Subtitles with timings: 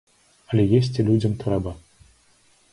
[0.53, 1.77] Але есці людзям трэба.